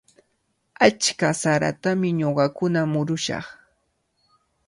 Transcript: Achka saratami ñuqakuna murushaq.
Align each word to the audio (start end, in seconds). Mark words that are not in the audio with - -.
Achka 0.85 1.29
saratami 1.41 2.09
ñuqakuna 2.19 2.81
murushaq. 2.91 3.45